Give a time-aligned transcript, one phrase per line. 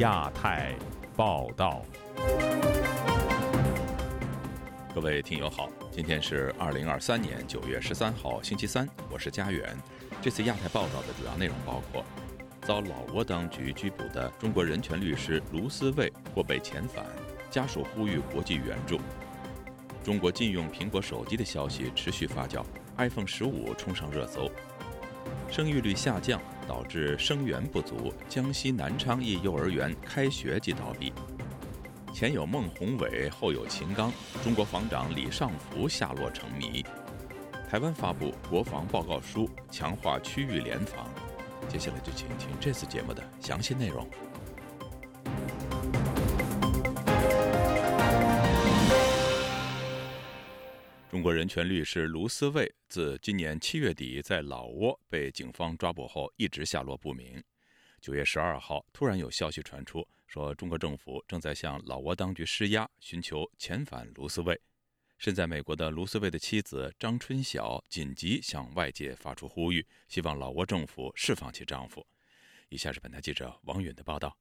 [0.00, 0.74] 亚太
[1.14, 1.82] 报道，
[4.94, 9.76] 各位听友好，今天是二零二三年九月十三号星期三，我是佳远。
[10.22, 12.02] 这次亚太报道的主要内容包括：
[12.62, 17.04] 遭老挝当局拘捕的中国人权律师卢思卫或被遣返，
[17.50, 18.96] 家属呼吁国际援助；
[20.02, 22.64] 中国禁用苹果手机的消息持续发酵
[22.96, 24.50] ，iPhone 十五冲上热搜；
[25.50, 26.40] 生育率下降。
[26.70, 31.12] 导致生源不足，江西南昌一幼儿园开学即倒闭。
[32.14, 34.12] 前有孟宏伟，后有秦刚，
[34.44, 36.84] 中国防长李尚福下落成谜。
[37.68, 41.08] 台湾发布国防报告书，强化区域联防。
[41.66, 44.08] 接下来就请听这次节目的详细内容。
[51.10, 57.42] 中国人权律师卢思卫自今年七月底在老挝被警方抓捕后，一直下落不明。
[58.00, 64.60] 九月十二号，突然有消息传出，说中国政府正在向老挝当局施压，寻求遣返卢思卫。
[65.18, 72.06] 身在美国的卢思卫的妻子张春晓紧急向外界发出呼吁，希望老挝政府释放其丈夫。
[72.68, 74.36] 以下是本台记者王允的报道。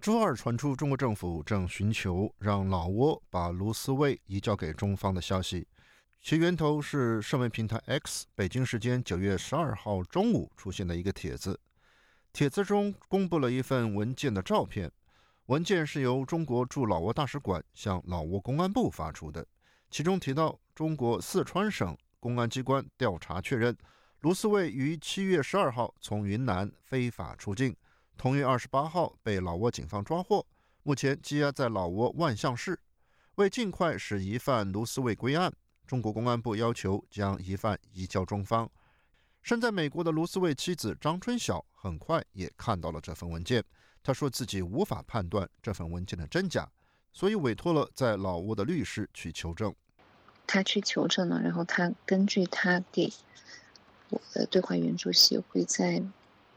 [0.00, 5.68] 周二传出，中国政府正寻求让老挝把卢思卫移交给中方的消息，
[6.22, 11.60] 其源头是社媒平台 X 北京时间九月十二号中午出现的一个帖子。
[12.32, 14.90] 帖子中公布了一份文件的照片，
[15.46, 19.46] 文件是由中国驻老挝大使馆向老挝公安部发出的，
[19.90, 23.76] 其中提到，中国四川省公安机关调查确认，
[24.20, 27.76] 卢思卫于七月十二号从云南非法出境。
[28.20, 30.44] 同月二十八号被老挝警方抓获，
[30.82, 32.78] 目前羁押在老挝万象市。
[33.36, 35.50] 为尽快使疑犯卢思卫归案，
[35.86, 38.70] 中国公安部要求将疑犯移交中方。
[39.40, 43.64] 身在美国的卢思卫妻子张春晓很快也看到了这份文件，
[44.02, 46.70] 她说自己无法判断这份文件的真假，
[47.14, 49.74] 所以委托了在老挝的律师去求证。
[50.46, 53.10] 他去求证了，然后他根据他给
[54.10, 56.02] 我的对华援助协会在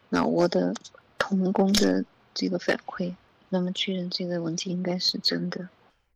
[0.10, 0.76] 老挝的。
[1.24, 2.04] 同工的
[2.34, 3.16] 这个反馈，
[3.48, 5.70] 那么确认这个文件应该是真的。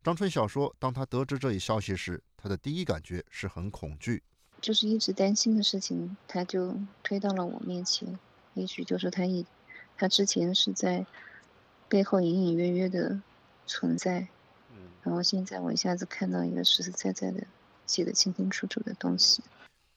[0.03, 4.21] 张春晓说，当他得知这一消息时，他的第一感觉是很恐惧，
[4.59, 8.19] 就是一直担心的事情，他就推到了我面前。
[8.53, 9.45] 也许就是他一，
[9.95, 11.05] 他之前是在
[11.87, 13.21] 背后隐隐约约的
[13.65, 14.27] 存在，
[15.03, 17.47] 然后现在我一下子看到一个实实在在的、
[17.85, 19.41] 写的清清楚楚的东西。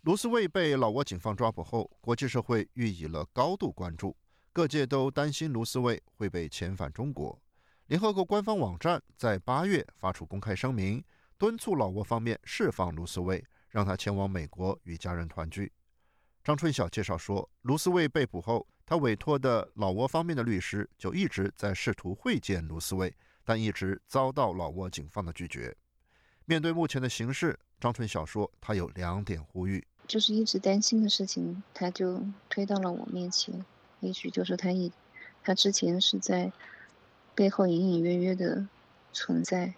[0.03, 4.15] 卢思卫被老挝警方抓捕后，国际社会予以了高度关注。
[4.53, 7.41] 各界都担心卢思卫会被遣返中国。
[7.87, 11.03] 联合国官方网站在八月发出公开声明，
[11.39, 15.73] 敦促老挝方面释放卢思卫，让他前往美国与家人团聚。
[16.43, 25.77] 张春晓介绍说，卢思卫被捕后，他委托的老挝方面的律师就一直在试图会见卢思卫，但一直遭到老挝警方的拒绝。
[26.45, 33.65] 面对目前的形势，张春晓说，他有两点呼吁：就是一直担心的事情，他就推到了我面前。
[34.01, 34.93] 也许就是他一，
[35.43, 36.53] 他之前是在
[37.35, 38.67] 背后隐隐约约的
[39.13, 39.75] 存在，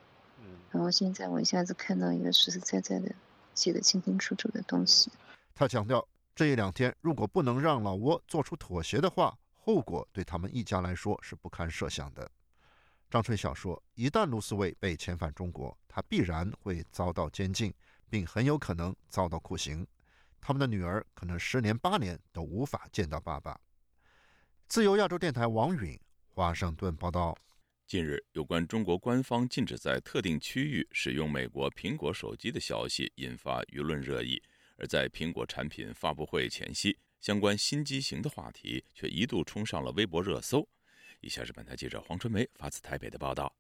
[0.71, 3.15] 然后现在我一下子看到一个实实在在的、
[3.55, 5.11] 写的清清楚楚的东西。
[5.55, 12.31] 他强调，这一两天如果不能让老挝做出妥协的话，后果对他们一家来说是不堪设想的。
[13.11, 17.73] 张春晓说，一旦卢思卫被遣返中国，他必然会遭到监禁，
[18.09, 19.87] 并很有可能遭到酷刑，
[20.41, 23.61] 他们的女儿可能十年八年都无法见到爸爸。
[24.73, 26.01] 自由亚洲电台王允
[26.33, 27.37] 华盛顿报道：
[27.87, 34.43] 近日，有关中国官方禁止在特定区域使用美国苹果手机的消息引发舆论热议。
[34.79, 40.67] 而在苹果产品发布会前夕，相关新机型的话题却一度冲上了微博热搜。
[41.21, 43.55] 以下是本台记者黄春梅发自台北的报道：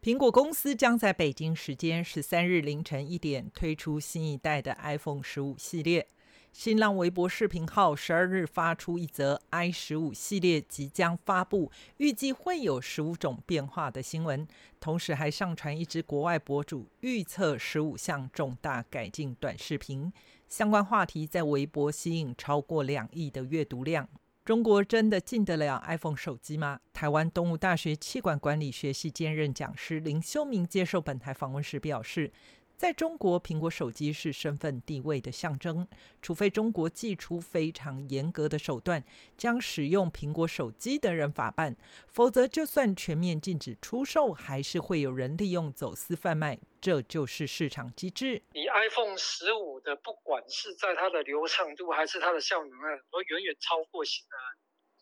[0.00, 6.08] 苹果公司将在北京时间十三日凌晨一点推出新一代的 iPhone 十五系列。
[6.54, 14.46] 新浪微博视频号十二日发出一则 i 十五系列即将发布，预计会有十五种变化的新闻，
[14.78, 20.12] 同时还上传一支国外博主预测十五项重大改进短视频。
[20.48, 24.08] 相关话题在微博吸引超过两亿的阅读量。
[24.44, 26.78] 中国真的进得了 iPhone 手机吗？
[26.92, 32.30] 台湾东吴大学气管管理学系兼任讲师林修明接受本台访问时表示。
[32.76, 35.86] 在中国，苹果手机是身份地位的象征。
[36.20, 39.02] 除非中国祭出非常严格的手段，
[39.38, 41.76] 将使用苹果手机的人法办，
[42.08, 46.58] 否则就算全面禁止出售，还是会有人利用走私贩卖。
[46.80, 48.42] 这就是市场机制。
[48.52, 54.36] 你 iPhone 十五的，不管是在它的流畅度还是它的效能啊，都远远超过呃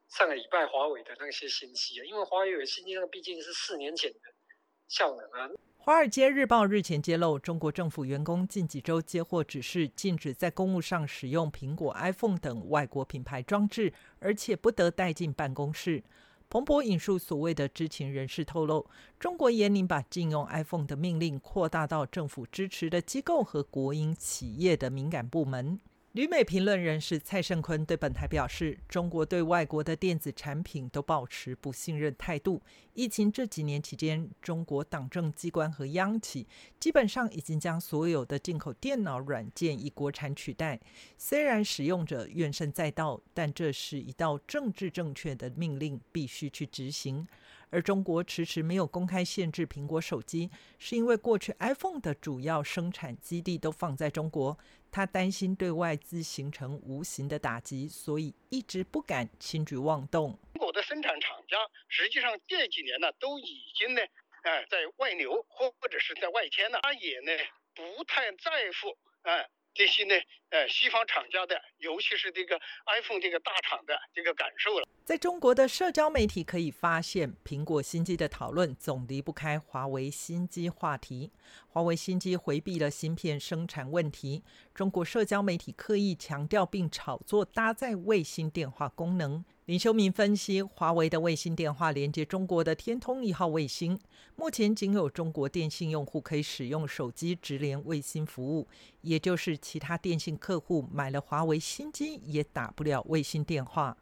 [0.09, 4.19] 上个礼拜华为的那些新机啊，因为华为有新机，那毕竟是四年前的
[4.87, 5.49] 效能啊。
[5.85, 16.01] 《华尔街日报》日前揭露，中国政府员工近几周接获指示，禁止在公务上使用苹果 iPhone 等外国品牌装置，而且不得带进办公室。
[16.49, 18.87] 彭博引述所谓的知情人士透露，
[19.19, 25.81] 中国严令把禁用 iPhone 的命令扩大到政府支持的机构和国营企业的敏感部门。
[26.13, 32.61] 旅美评论人士蔡胜坤对本台表示：“中国对外国的电子产品都保持不信任态度。
[32.93, 36.47] 疫情这几年期间，中国党政机关和央企
[36.79, 40.79] 基本上已经将所有的进口电脑软件以国产取代。
[41.17, 47.27] 虽然使用者怨声载道，但这是一道政治正确的命令，必须去执行。”
[47.71, 54.59] 而中国迟迟没有公开限制苹果手机，是因为过去 iPhone 的主要生产基地都放在中国，
[54.93, 60.39] 他担心对外资形成无形的打击，所以一直不敢轻举妄动。
[60.53, 61.57] 中国的生产厂家
[61.89, 64.03] 实际上这几年呢，都已经呢，
[64.43, 67.33] 哎，在外流或或者是在外迁了，他也呢
[67.75, 68.51] 不太在
[68.81, 69.49] 乎，哎。
[69.75, 70.15] 这些呢，
[70.51, 74.87] 呃，西方厂家的，尤其是这个 iPhone 这个大厂的这个感受了。
[75.05, 81.33] 在中国的社交媒体可以发现，苹果新机的讨论总离不开华为新机话题。
[81.69, 89.45] 华为新机回避了芯片生产问题，中国社交媒体刻意强调并炒作搭载卫星电话功能。
[89.67, 93.97] 林修明分析，华为的卫星电话连接中国的天通一号卫星，
[94.35, 98.67] 目前仅有中国电信用户可以使用手机直连卫星服务，
[99.03, 103.97] 也就是其他电信客户买了华为新机也打不了卫星电话。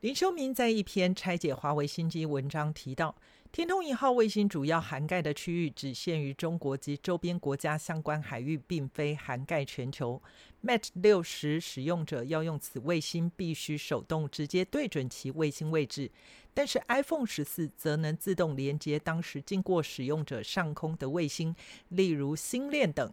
[0.00, 3.16] 林修明在一篇拆解华为新机文章提到。
[3.56, 10.20] 天通一号卫星主要涵盖的区域只限于中国及周边国家相关海域，并非涵盖全球。
[10.62, 16.10] Mate 六十使用者要用此卫星，必须手动直接对准其卫星位置，
[16.52, 21.56] 但是 iPhone 十四则能自动连接当时经过使用者上空的卫星，
[21.88, 23.10] 例如星链等。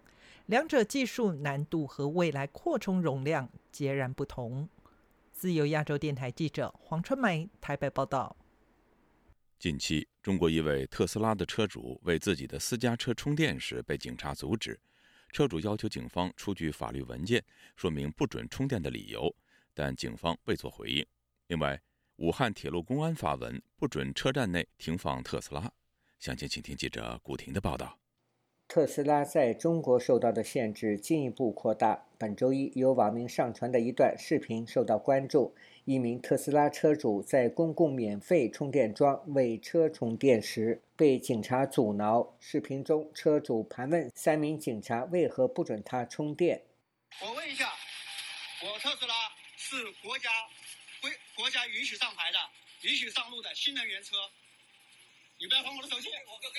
[0.47, 4.67] 两者技术难度和未来扩充容量截然不同。
[5.31, 8.35] 自由亚洲电台记者黄春梅台北报道。
[9.63, 14.77] 近期，中国一位特斯拉的车主为自己的私家车充电时被警察阻止，
[15.31, 17.41] 车主要求警方出具法律文件
[17.77, 19.33] 说明不准充电的理由，
[19.73, 21.05] 但警方未作回应。
[21.47, 21.81] 另外，
[22.17, 25.71] 武汉铁路公安发文不准车站内停放特斯拉。
[26.19, 28.02] 详情，请听记者古婷的报道。
[28.67, 32.05] 特斯拉在中国受到的限制进一步扩大。
[32.17, 35.53] 本周一，有网民上传的一段视频受到关注。
[35.85, 42.35] 一名特斯拉车主在公共免费充电桩为车充电时被警察阻挠。
[42.39, 46.63] 视频中，车主盘问三名警察为何不准他充电。
[47.21, 47.69] 我问一下，
[48.63, 49.13] 我特斯拉
[49.57, 50.29] 是国家
[51.01, 52.37] 规国家允许上牌的、
[52.87, 54.15] 允许上路的新能源车。
[55.43, 56.07] 你不要碰我的手机！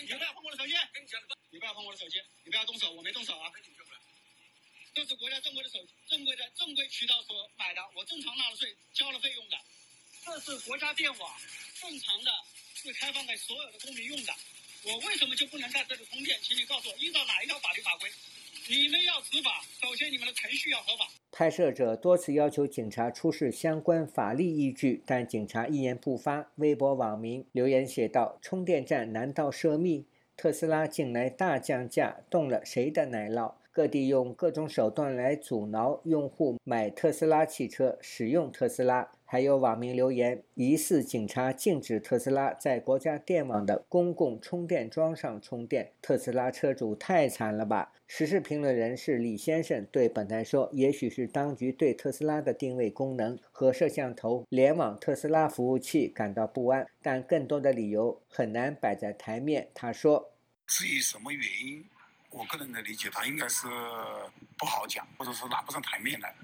[0.02, 0.74] 你不要碰我的手机！
[1.50, 2.20] 你不要碰我的手机！
[2.44, 3.50] 你不要动手，我没动手啊！
[4.92, 9.58] 这是国家正规的手正规的正规渠道所买的，我正常纳了税，交了费用的。
[10.26, 11.40] 这是国家电网，
[11.80, 12.30] 正常的
[12.74, 14.36] 是开放给所有的公民用的。
[14.82, 16.38] 我为什么就不能在这里充电？
[16.42, 18.12] 请你告诉我，依照哪一条法律法规？
[18.66, 21.10] 你们要执法，首先你们的程序要合法。
[21.36, 26.48] 拍摄者多次要求警察出示相关法律依据，但警察一言不发。
[26.54, 30.06] 微博网民留言写道：“充电站难道涉密？
[30.36, 39.10] 特斯拉近来大降价，动了谁的奶酪？”各地用各种手段来阻挠用户买特斯拉汽车、使用特斯拉。
[39.24, 45.90] 还有网民留言，疑似警察禁止特斯拉在国家电网的公共充电桩上充电。
[46.00, 47.92] 特斯拉车主太惨了吧？
[48.06, 60.30] 时事评论人士李先生对本台说：“也许是当局对特斯拉的定位功能和摄像头联网特斯拉服务器感到不安，但更多的理由很难摆在台面。”他说
[60.64, 61.84] ：“至于什么原因？”
[62.34, 63.68] 我个人的理解，他应该是
[64.58, 66.34] 不好讲，或者是拿不上台面来，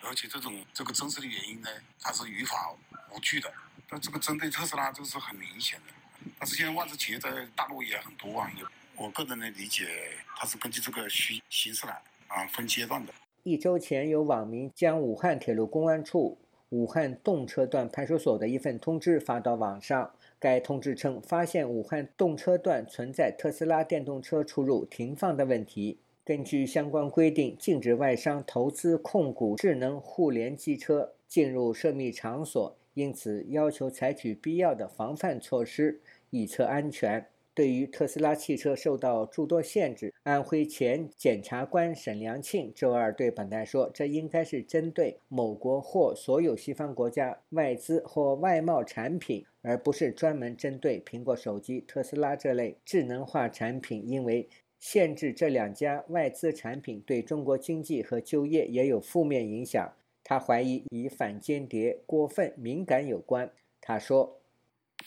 [0.00, 1.68] 而且这种这个真实的原因呢，
[2.00, 2.72] 它是于法
[3.12, 3.52] 无据的。
[3.90, 5.92] 那这个针对特斯拉，这是很明显的。
[6.38, 8.48] 但是现在外资企业在大陆也很多啊，
[8.94, 9.88] 我个人的理解，
[10.36, 13.12] 它是根据这个形形式来啊，分阶段的。
[13.42, 16.38] 一周前，有网民将武汉铁路公安处
[16.68, 20.12] 武汉动车段派出所的一份通知发到网上。
[20.40, 25.98] 该通知称，发现武汉动车段存在特斯拉电动车出入停放的问题。
[26.24, 37.26] 根据相关规定，禁止外商投资控股智能互联机车进入涉密场所，因此要求采取必要的防范措施，以测安全。
[37.60, 54.48] 对于特斯拉汽车受到诸多限制，安徽前检察官沈良庆周二对本台说：“这应该是针对某国或所有西方国家外资或外贸产品，而不是专门针对苹果手机、特斯拉这类智能化产品，因为。”
[54.80, 59.94] 限制这两家外资产品对中国经济和就业也有负面影响。
[60.24, 63.52] 他怀疑与反间谍过分敏感有关。
[63.82, 64.40] 他说：“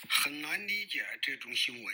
[0.07, 1.91] 很难理解这种行为，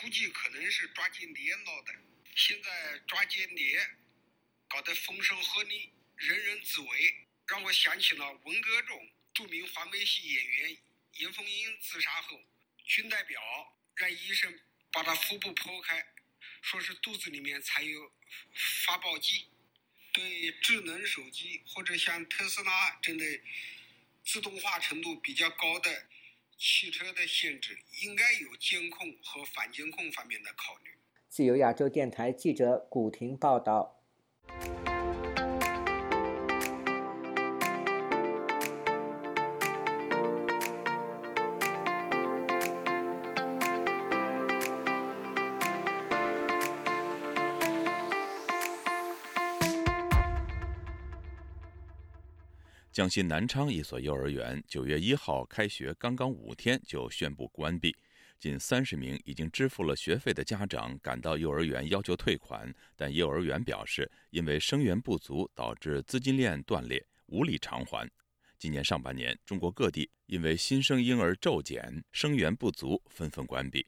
[0.00, 1.94] 估计可能是抓间谍闹的。
[2.34, 3.78] 现在抓间谍
[4.66, 10.78] 搞得风声鹤唳，人人自危，让我想起了文革中著名黄梅戏演员
[11.16, 12.40] 严凤英自杀后，
[12.86, 13.40] 军代表
[13.96, 14.58] 让医生
[14.90, 16.06] 把她腹部剖开。”
[16.62, 18.12] 说是肚子里面藏有
[18.86, 19.48] 发报机，
[20.12, 23.42] 对智能手机或者像特斯拉这类
[24.24, 26.08] 自动化程度比较高的
[26.62, 30.90] 汽车的限制，应该有监控和反监控方面的考虑。
[31.26, 34.04] 自由亚洲电台记者古婷报道。
[52.92, 57.94] 江西南昌一所幼儿园九月一号开学刚刚五天就宣布关闭，
[58.36, 68.10] 近三十名已经支付了学费的家长赶到幼儿园要求退款，但幼儿园表示因为生源不足导致资金链断裂，无力偿还。
[68.58, 73.86] 今年上半年，中国各地因为新生婴儿骤减，生源不足，纷纷关闭。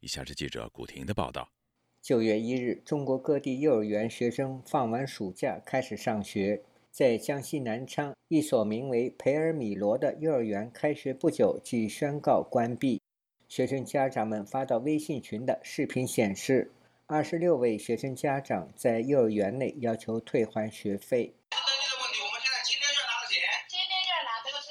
[0.00, 1.52] 以下是记者古婷的报道：
[2.00, 6.62] 九月一日，中国各地幼儿园学生放完暑假开始上学。
[6.90, 13.00] 在江西南昌，一所名为培尔米罗的幼儿园开学不久即宣告关闭。
[13.48, 16.72] 学生家长们发到微信群的视频显示，
[17.06, 21.32] 二十六位学生家长在幼儿园内要求退还学费。
[21.50, 24.66] 登记的问题，我们现在今天就拿的钱，今天就拿这个嘛？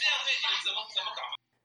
[0.00, 1.20] 这样事情怎么怎么搞？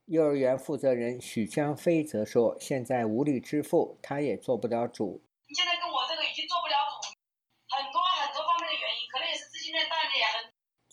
[0.05, 7.07] 幼儿园负责人许江飞则说：“现在无力支付，他也做不了主。”你现在跟我这个已经做不了主，
[7.71, 8.01] 很多。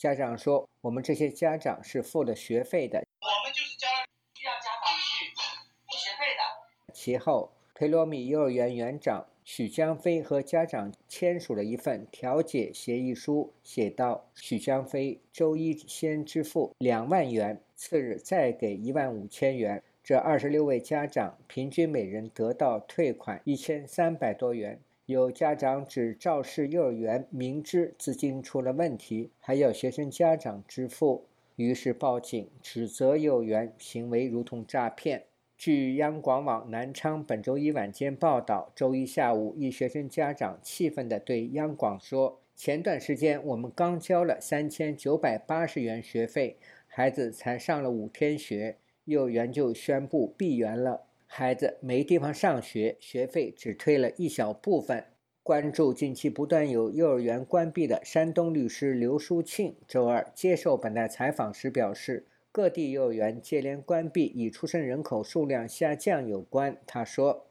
[0.05, 3.89] 家长说：“我们这些家长是付了学费的，我们就是教
[4.35, 35.25] 需要家长去付学费的。”其后，培罗米幼儿园园长许江飞和家长签署了一份调解协议书，写道：“许江飞周一先支付两万元，次日再给一万五千元，这二十六位家长平均每人得到退款一千三百多元。”有家长指肇事幼儿园明知资金出了问题，还要学生家长支付，于是报警指责幼儿园行为如同诈骗。
[35.59, 46.57] 据央广网南昌本周一晚间报道，周一下午，一学生家长气愤地对央广说：“前段时间我们刚交了三千九百八十元学费，
[46.87, 51.03] 孩子才上了五天学，幼儿园就宣布闭园了。”
[51.37, 55.17] 孩子没地方上学，学费只退了一小部分。
[55.43, 66.81] 关注近期不断有幼儿园关闭的山东律师刘淑庆，周二接受本台采访时表示，各地幼儿园接连关闭与出生人口数量下降有关。
[66.87, 67.51] 他说：“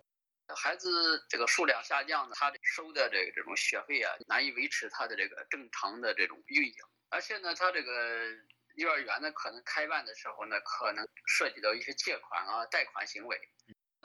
[0.55, 0.89] 孩子
[1.27, 6.75] 这个数量下降呢，他收的这个这种学费啊，难以维持他的这个正常的这种运营，
[7.09, 7.91] 而且呢，他这个。”
[8.75, 13.39] 幼儿园呢，可能开办的时候呢，可能涉及到一些借款啊、贷款行为，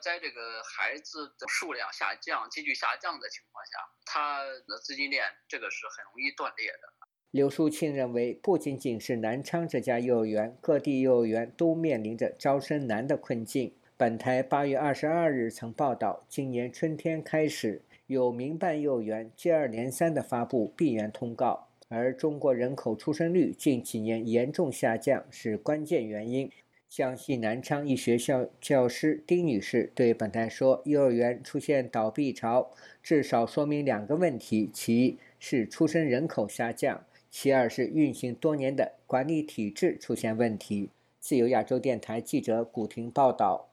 [0.03, 7.07] 在这个孩子的数量下降、急剧下降的情况下，他的资金链这个是很容易断裂的。
[7.31, 13.75] 刘淑清认为，不仅仅是南昌这家幼儿园，各地幼儿园都面临着招生难的困境。
[13.97, 21.69] 本台八月二十二日曾报道，今年春天开始，有民办幼儿园接二连三地发布闭园通告。
[21.91, 26.51] 而中国人口出生率近几年严重下降是关键原因。
[26.89, 40.91] 江西南昌一学校教师丁女士对本台说：“幼儿园出现倒闭潮，至少说明两个问题：其一是出生人口下降，其二是运行多年的管理体制出现问题。”
[41.21, 43.71] 自由亚洲电台记者古婷报道。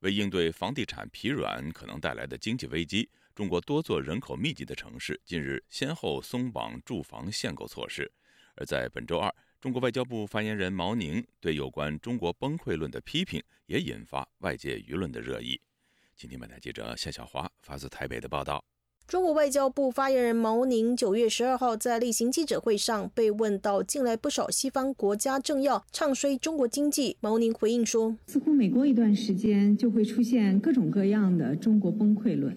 [0.00, 3.08] 为应对房地产疲软可能带来的经济危机。
[3.34, 8.12] 中国多座人口密集的城市近日先后松绑住房限购措施，
[8.56, 15.60] 而在本周二，中国外交部发言人毛宁对有关中国崩溃论的批评也引发外界舆论的热议。
[16.16, 18.64] 今天，本台记者夏小华发自台北的报道。
[19.06, 32.52] 中国外交部发言人毛宁九月十二号在例行记者会上被问到，近来不少西方国家政要唱衰中国经济，毛宁回应说：“似乎每过一段时间就会出现各种各样的中国崩溃论，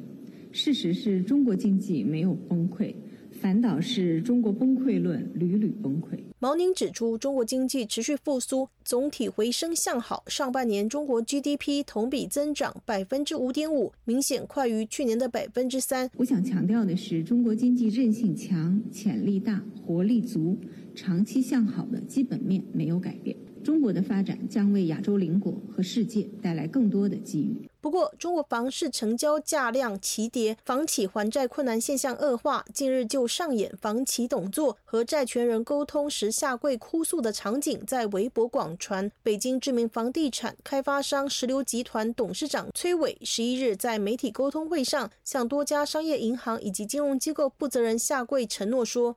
[0.51, 2.95] 事实是中国经济没有崩溃。”
[3.41, 6.17] 反倒是中国崩溃论屡屡崩溃。
[6.45, 10.23] 毛宁指出，中国经济持续复苏，总体回升向好。
[10.27, 16.07] 上半年中国 GDP 同比增长百分之五点五，明显快于去年的百分之三。
[16.17, 20.55] 我想强调的是，中国经济韧性强、潜力大、活力足，
[20.93, 23.35] 长期向好的基本面没有改变。
[23.65, 27.67] 中国的发展将为亚洲邻国和世界带来更多的机遇。
[27.81, 32.63] 不过，中国房市成交价量齐跌，房企还债困难现象恶化。
[32.73, 39.11] 近日就上演房企董座和债权人沟通时下跪哭诉的场景在微博广传。
[39.23, 49.15] 北京知名房地产开发商石榴集团董事长崔伟十一日在媒体沟通会上向多家商业银行以及金融机构负责人下跪承诺说。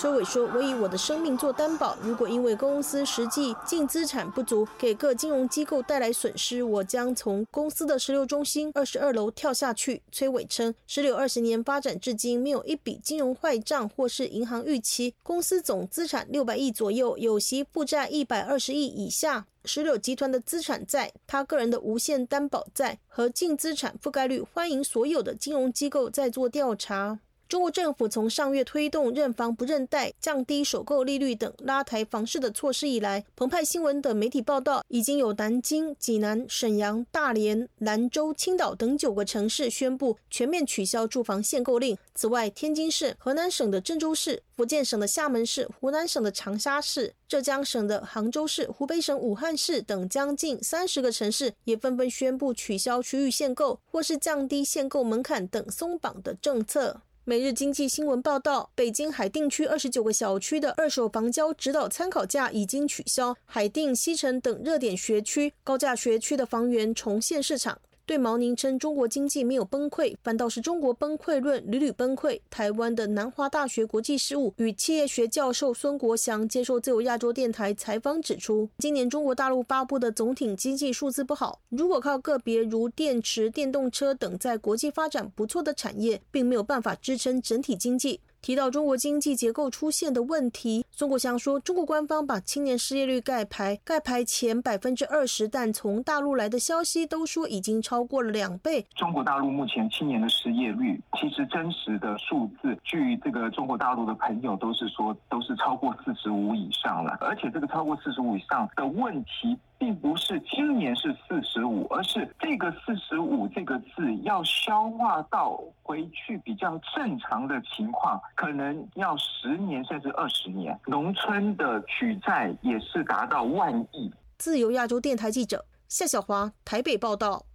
[0.00, 19.44] 崔伟说：“我以我的生命做担保，如果因为公司实际净资产不足，给各金融机构带来损失，我将从公司的石榴中心二十二楼跳下去。”崔伟称，石榴二十年发展至今，没有一笔金融坏账或是银行逾期，公司总资产六百亿左右，有息负债一百二十亿以下。
[19.66, 27.18] 石榴集团的资产债、他个人的无限担保债和净资产覆盖率，欢迎所有的金融机构在做调查。
[27.50, 41.98] 中国政府从上月推动认房不认贷、降低首购利率等拉抬房市的措施以来，澎湃新闻等媒体报道，已经有南京、济南、沈阳、大连、兰州、青岛等九个城市宣布全面取消住房限购令。
[42.14, 57.00] 此外，天津市、河南省的郑州市、福建省的厦门市、湖南省的长沙市、浙江省的杭州市、湖北省武汉市等将近三十个城市，也纷纷宣布取消区域限购或是降低限购门槛等松绑的政策。
[57.30, 67.78] 每日经济新闻报道，北京海淀区二十九个小区的二手房交指导参考价已经取消，海淀、西城等热点学区高价学区的房源重现市场。
[68.10, 72.40] 对毛宁称中国经济没有崩溃，反倒是中国崩溃论屡屡崩溃。
[72.50, 88.18] 台湾的南华大学国际事务与企业学教授孙国祥接受自由亚洲电台采访指出，今年中国大陆发布的总体经济数字不好，如果靠个别如电池、电动车等在国际发展不错的产业，并没有办法支撑整体经济。
[88.42, 98.86] 提到中国经济结构出现的问题，孙国祥说，中国官方把青年失业率盖牌，盖牌前百分之二十，但从大陆来的消息都说已经超过了两倍。
[98.96, 109.56] 中国大陆目前青年的失业率，其实真实的数字，据这个中国大陆的朋友都是说，都是超过四十五以上了，而且这个超过四十五以上的问题。
[109.80, 120.78] 并不是今年是四十五，而是这个四十五这个字要消化到回去比较正常的情况，可能要十年甚至二十年。
[120.84, 124.12] 农村的举债也是达到万亿。
[124.36, 127.46] 自由亚洲电台记者夏小华台北报道。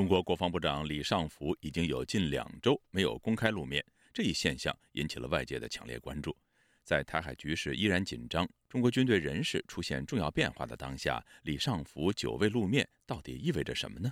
[0.00, 3.84] 中国国防部长李尚福已经有近两周没有公开露面，
[4.14, 6.34] 这一现象引起了外界的强烈关注。
[6.82, 14.10] 在台海局势依然紧张、中国军队人事出现重要变化的当下，李尚福久未露面，到底意味着什么呢？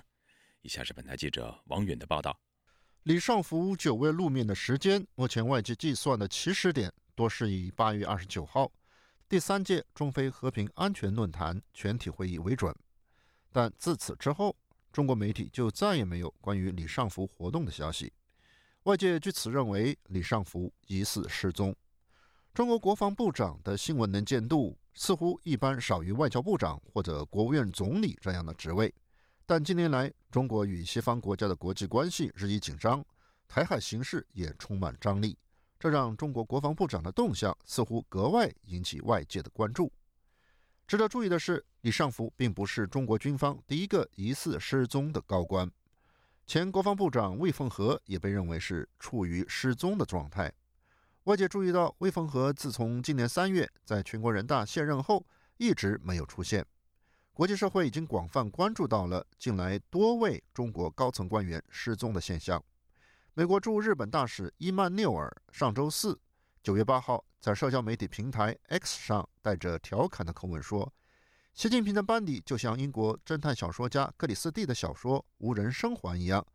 [0.61, 2.39] 以下是本台记者王允的报道。
[3.01, 8.71] 李尚福久未露面的时间，目前外界计算的起始点多是以八月二十九号
[9.27, 12.71] 第三届中非和平安全论坛全体会议为准，
[13.51, 14.55] 但自此之后。
[14.99, 18.11] 中国媒体就再也没有关于李尚福活动的消息，
[18.83, 21.73] 外界据此认为李尚福疑似失踪。
[22.53, 28.93] 中国国防部长的新闻能见度似乎一般少于外交部长或者国务院总理这样的职位，
[29.45, 33.01] 但近年来中国与西方国家的国际关系日益紧张，
[33.47, 35.37] 台海形势也充满张力，
[35.79, 39.89] 这让中国国防部长的动向似乎格外引起外界的关注。
[40.89, 45.69] 值得注意的是，李尚福并不是中国军方第一个疑似失踪的高官。
[46.47, 50.51] 前国防部长魏凤和也被认为是处于失踪的状态。
[51.25, 55.23] 外界注意到，魏凤和自从今年三月在全国人大卸任后，
[55.57, 56.65] 一直没有出现。
[57.33, 62.59] 国际社会已经广泛关注到了近来多位中国高层官员失踪的现象。
[63.35, 66.19] 美国驻日本大使伊曼纽尔上周四。
[66.61, 70.93] 九月八号，在社交媒体平台 X 上带着调侃的口吻说
[71.55, 76.45] ：“习近平的班底就像英国侦探小说家克里斯蒂的小说《无人生还》一样，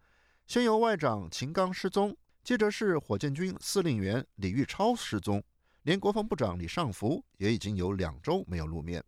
[0.47, 5.43] 先由外长秦刚失踪，接着是火箭军司令员李玉超失踪，
[5.85, 9.03] 连国防部长李尚福也已经有两周没有露面。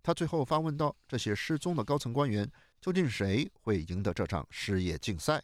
[0.00, 2.48] 他最后发问到：这些失踪的高层官员，
[2.80, 5.42] 究竟谁会赢得这场失业竞赛？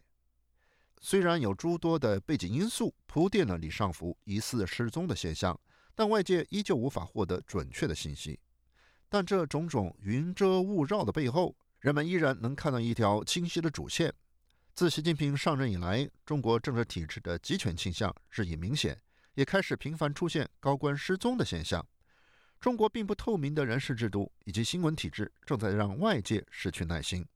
[1.05, 5.59] 虽然有诸多的背景因素铺垫了李尚福疑似失踪的现象，
[5.97, 8.39] 但外界依旧无法获得准确的信息。
[9.09, 14.15] 但这种种云遮雾绕的背后，人们依然能看到一条清晰的主线。
[14.75, 18.97] 自习近平上任以来，中国政治体制的集权倾向日益明显，
[19.35, 21.85] 也开始频繁出现高官失踪的现象。
[22.61, 27.27] 中国并不透明的人事制度以及新闻体制，正在让外界失去耐心。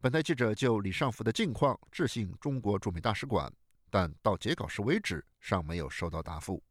[0.00, 3.52] 本台记者就李尚福的近况致信中国驻美大使馆，
[3.90, 6.62] 但到截稿时为止尚没有收到答复。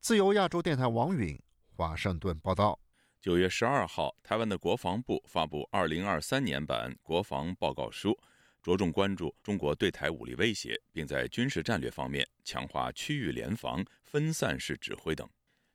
[0.00, 1.38] 自由亚洲电台王允
[1.76, 2.80] 华盛顿报道。
[3.20, 8.18] 九月十二号，台湾的国防部发布二零二三年版国防报告书。
[8.62, 15.28] 着重关注中国对台武力威胁，并在军事战略方面强化区域联防、分散式指挥等。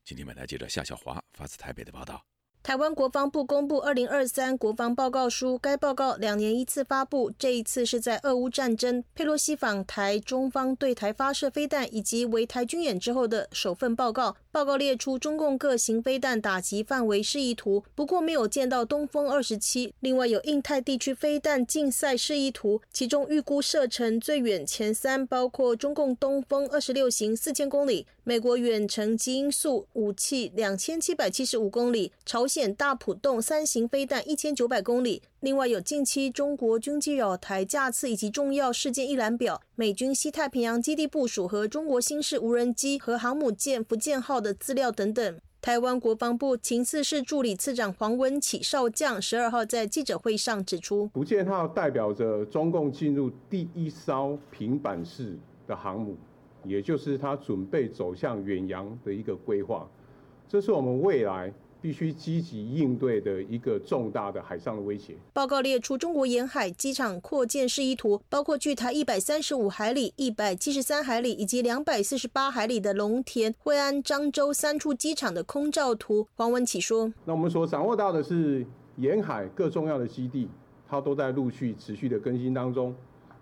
[0.03, 2.25] 今天，本台记者夏小华发自台北的报道。
[2.63, 14.37] 台湾国防部公布二零二三国防报告书，该报告两年一次发布，这一次是在俄乌战争、佩洛西访台、中方对台发射飞弹以及围台军演之后的首份报告。
[14.49, 19.93] 报告列出中共各型飞弹打击范围示意图，不过没有见到东风二十七。
[19.99, 35.23] 另外有印太地区飞弹竞赛示意图，其中预估射程最远前三包括中共东风二十六型四千公里，美国远程基因素武器两千七百七十五公里，朝鲜大浦洞三型飞弹一千九百公里。
[35.39, 45.39] 另外有近期中国军机扰台架次以及重要事件一览表，美军西太平洋基地部署和中国新式无人机和航母舰福建号的资料等等。
[45.61, 55.35] 台湾国防部情次室助理次长黄文启少将十二号在记者会上指出，福建号代表着中共进入第一艘平板式
[55.65, 56.15] 的航母，
[56.63, 59.89] 也就是它准备走向远洋的一个规划，
[60.47, 61.51] 这是我们未来。
[61.83, 65.17] 必须积极应对的一个重大的海上的威胁。
[65.33, 76.25] 报告列出中国沿海机场扩建示意图，包括距台一百三十五海里、一百七十三海里以及两百四十八海里的龙田、惠安、漳州三处机场的空照图。
[76.35, 78.65] 黄文启说：“那我们所掌握到的是
[78.95, 80.47] 沿海各重要的基地，
[80.87, 82.95] 它都在陆续持续的更新当中。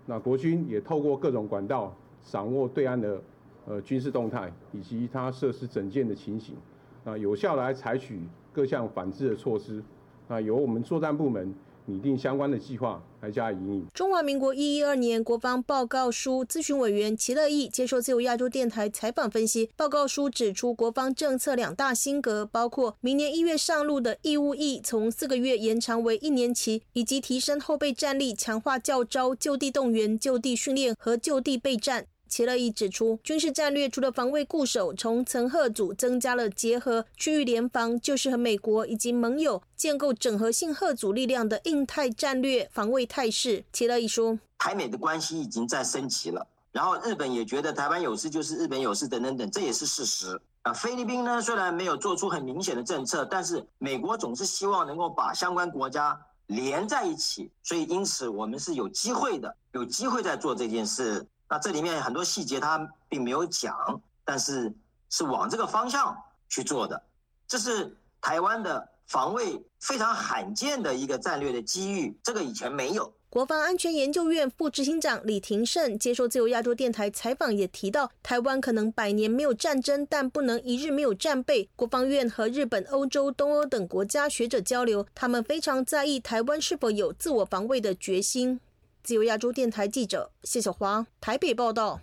[0.04, 1.96] 那国军也透过各种管道
[2.28, 3.22] 掌握对岸的
[3.68, 6.56] 呃军事动态以及它设施整建的情形。”
[7.04, 8.20] 啊，有效来采取
[8.52, 9.82] 各项反制的措施，
[10.28, 13.86] 啊，由我们作战部门拟定相关的计划来加以引领。
[13.92, 32.06] 中华民国一一二年国防报告书咨询委员齐乐义接受自由亚洲电台采访分析，报告书指出国防政策两大新格，包括明年一月上路的义务役从四个月延长为一年期，以及提升后备战力，强化教招、就地动员、就地训练和就地备战。
[32.32, 43.62] 齐乐意指出，军事战略除了防卫固守，从层贺组增加了结合区域联防，就是和美国以及盟友建构整合性贺组力量的印太战略防卫态势。
[43.70, 50.72] 齐乐意说，台美的关系已经在升级了，然后日本也觉得台湾有事就是日本有事等等等，这也是事实啊。
[50.72, 61.26] 菲律宾呢，虽然没有做出很明显的政策，但是美国总是希望能够把相关国家连在一起，所以因此我们是有机会的，有机会在做这件事。
[61.52, 62.78] 那这里面很多细节他
[63.10, 64.72] 并没有讲，但是
[65.10, 66.16] 是往这个方向
[66.48, 67.02] 去做的，
[67.46, 73.12] 这是台湾的防卫非常罕见的一个战略的机遇，这个以前没有。
[73.28, 81.68] 国防安全研究院副执行长李廷胜接受自由亚洲电台采访也提到，台湾可能百年没有战争，但不能一日没有战备。
[81.76, 88.58] 国防院和日本、欧洲、东欧等国家学者交流，他们非常在意台湾是否有自我防卫的决心。
[89.02, 92.00] 自由亚洲电台记者谢小华台北报道。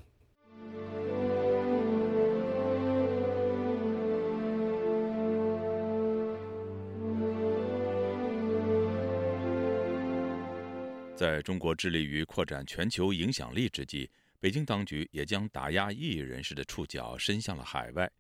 [11.16, 14.10] 在中国致力于扩展全球影响力之际，
[14.42, 18.12] 北京当局也将打压异议人士的触角伸向了海外。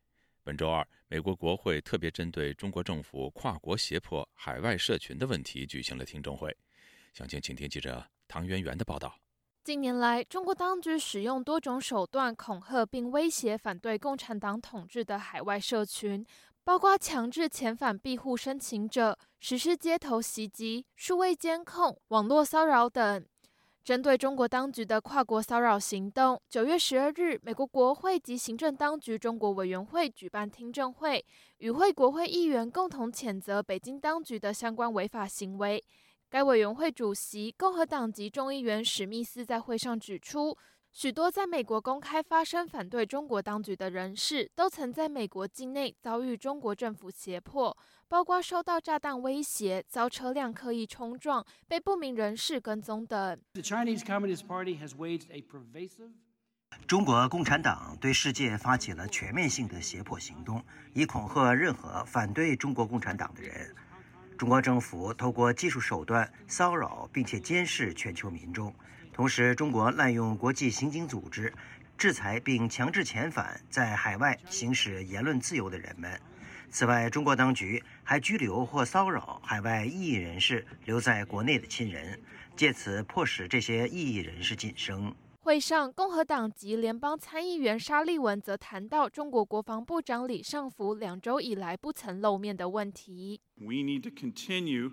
[0.42, 6.56] 本周二，美国国会特别针对中国政府跨国胁迫海外社群的问题举行了听证会。
[7.14, 8.06] 详情，请听记者。
[8.30, 9.16] 唐媛媛的报道：
[9.64, 16.24] 近年来，中国当局使用多种手段恐吓并威胁反对共产党统治的海外社群，
[16.64, 23.26] 包括强制遣返庇护申请者、实施街头袭击、数位监控、网络骚扰等。
[23.84, 31.26] 针对中国当局的跨国骚扰行动，九月十二日，美国国会及行政当局中国委员会举办听证会，
[31.58, 35.84] 与会国会议员共同谴责北京当局的相关违法行为。
[36.30, 40.56] 该委员会主席共和党籍众议员史密斯在会上指出，
[40.92, 47.76] 许多在美国公开发声反对中国当局的人士，都曾在美国境内遭遇中国政府胁迫，
[48.08, 53.40] 包括受到炸弹威胁、遭车辆刻意冲撞、被不明人士跟踪等。
[56.86, 60.64] 中国共产党对世界发起了全面性的胁迫行动，
[60.94, 63.76] 以恐吓任何反对中国共产党的人。
[64.40, 68.74] 中国政府透过技术手段骚扰并且监视全球民众。
[69.12, 71.54] 同时，中国滥用国际刑警组织，
[71.98, 76.18] 制裁并强制遣返在海外行使言论自由的人们。
[76.72, 82.18] 此外，中国当局还拘留或骚扰海外异议人士留在国内的亲人，
[82.56, 85.14] 借此迫使这些异议人士晋升。
[85.50, 93.42] 会上，共和党籍联邦参议员沙利文则谈到中国国防部长李尚福两周以来不曾露面的问题。
[93.56, 94.92] We need to continue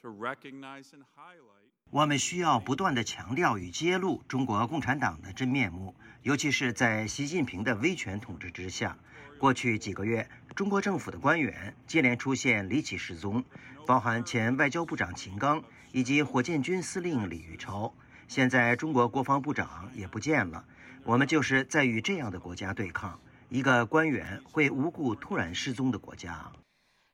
[0.00, 1.68] to recognize and highlight.
[1.90, 8.96] 我们需要不断的强调与揭露中国共产党的真面目，尤其是在习近平的威权统治之下。
[9.38, 13.44] 过去几个月，中国政府的官员接连出现离奇失踪，
[13.86, 15.62] 包含前外交部长秦刚
[15.92, 17.92] 以及火箭军司令李玉超。
[18.28, 20.64] 现在，中国国防部长也不见了。
[21.04, 26.52] 我们就是在与这样的国家对抗，一个官员会无故突然失踪的国家。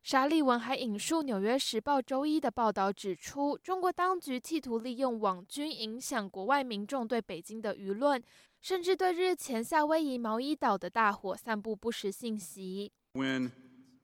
[0.03, 8.21] 沙利文还引述《纽约时报》周一的报道，指出中国当局企图利用网军影响国外民众对北京的舆论，
[8.61, 12.91] 甚至对日前夏威夷毛伊岛的大火散布不实信息。
[13.13, 13.51] When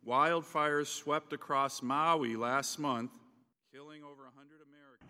[0.06, 3.08] wildfires swept across Maui last month,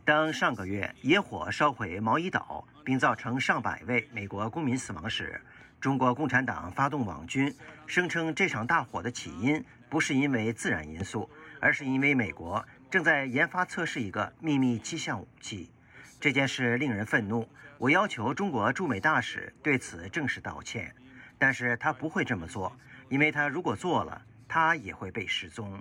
[0.09, 5.39] 当上个月野火烧毁毛伊岛，并造成上百位美国公民死亡时，
[5.79, 7.55] 中国共产党发动网军，
[7.87, 9.63] 声称这场大火的起因。
[9.91, 11.29] 不是因为自然因素，
[11.61, 15.71] 而是因为美国正在研发测试一个秘密气象武器。
[16.19, 17.47] 这件事令人愤怒。
[17.77, 20.91] 我要求中国驻美大使对此正式道歉，
[21.39, 22.75] 但是他不会这么做，
[23.11, 25.79] 因为他如果做了，他也会被失踪。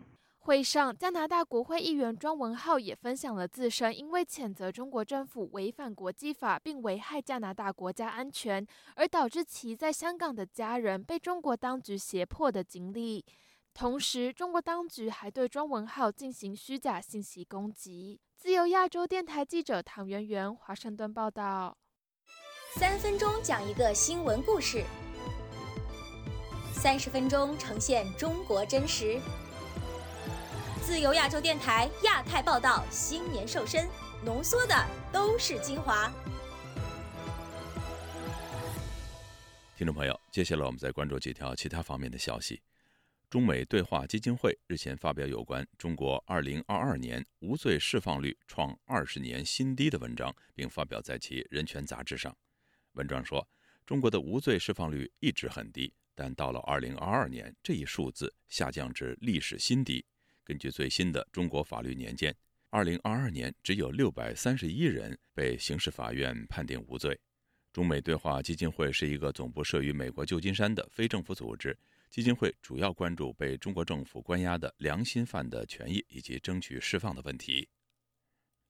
[0.48, 13.26] 会上，加拿大国会议员庄文浩也分享了自身因为谴责中国政府违反国际法并危害加拿大国家安全，而导致其在香港的家人被中国当局胁迫的经历。
[13.74, 18.18] 同时，中国当局还对庄文浩进行虚假信息攻击。
[18.38, 21.78] 自由亚洲电台记者唐媛媛华盛顿报道。
[22.78, 24.86] 三分钟讲一个新闻故事，
[26.74, 29.20] 三十分钟呈现中国真实。
[30.88, 33.90] 自由亚洲电台亚太报道新年瘦身，
[34.24, 36.10] 浓缩的都是精华。
[39.76, 42.62] 听众朋友，接下来我们再关注几条其他方面的消息。
[43.30, 52.34] 中美对话基金会日前发表有关中国2022年无罪释放率创二十年新低的文章，并发表在其人权杂志上。
[52.94, 53.46] 文章说，
[53.86, 60.06] 中国的无罪释放率一直很低，但到了2022年，这一数字下降至历史新低。
[60.48, 62.34] 根据最新的中国法律年鉴
[62.72, 67.20] ，2022年只有631人被刑事法院判定无罪。
[67.74, 71.78] 中美对话基金会是一个总部设于美国旧金山的非政府组织。
[72.10, 77.68] 基金会主要关注被中国政府关押的良心犯的权益以及争取释放的问题。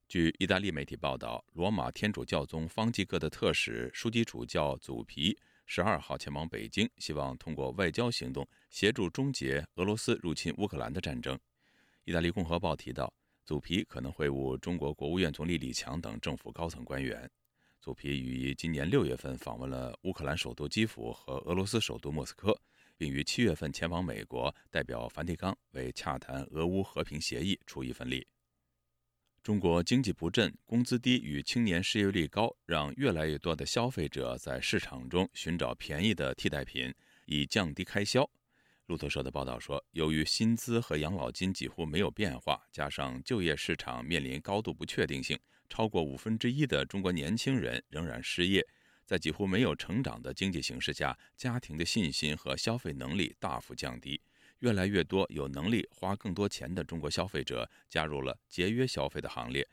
[0.08, 5.38] 据意大利媒体报道，罗马天主教宗方济各的特使枢机主教祖皮
[5.68, 11.38] 十二号前往北京，希望通过外交行动协助终结俄罗斯入侵乌克兰的战争。
[12.08, 13.14] 意大利共和报提到，
[13.46, 17.30] 祖皮可能会晤中国国务院总理李强等政府高层官员。
[17.82, 22.58] 祖皮于今年六月份访问了乌克兰首都基辅和俄罗斯首都莫斯科。
[22.96, 28.26] 并于七月份前往美国，代表梵蒂冈为洽谈俄乌和平协议出一份力。
[29.44, 36.92] 中国经济不振、工资低与青年失业率高，让越来越多的消费者在市场中寻找便宜的替代品，
[37.26, 38.28] 以降低开销。
[38.88, 48.66] 路透社的报道说，由于薪资和养老金几乎没有变化，加上就业市场面临高度不确定性，超过五分之一的中国年轻人仍然失业。
[49.06, 54.22] 在几乎没有成长的经济形势下，家庭的信心和消费能力大幅降低。
[54.60, 59.68] 越来越多有能力花更多钱的中国消费者加入了节约消费的行列。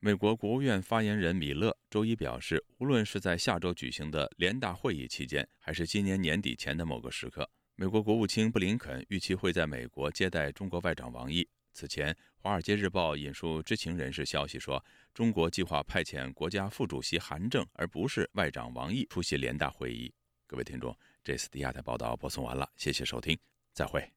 [0.00, 11.46] 美国国务院发言人米勒周一表示，无论是在下周举行的联大会议期间，还是今年年底前的某个时刻，美国国务卿布林肯预期会在美国接待中国外长王毅。
[11.72, 14.82] 此前，《华尔街日报》引述知情人士消息说。
[15.14, 20.10] 中国计划派遣国家副主席韩正，而不是外长王毅出席联大会议。
[20.46, 23.38] 各位听众，这次的亚太报道播送完了，谢谢收听，
[23.74, 24.10] 再会。